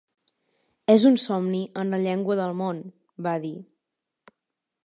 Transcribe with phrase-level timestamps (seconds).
[0.93, 2.83] "És un somni en la llengua del món",
[3.29, 3.55] va dir.